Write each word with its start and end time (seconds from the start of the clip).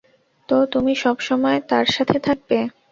তো 0.49 0.57
তুমি 0.73 0.93
সবসময় 1.03 1.59
তার 1.69 1.85
সাথে 1.95 2.17
থাকবে। 2.27 2.57